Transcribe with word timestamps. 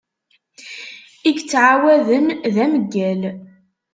I 1.27 1.29
yettɛawaden 1.35 2.27
d 2.53 2.55
ameyyal. 2.65 3.21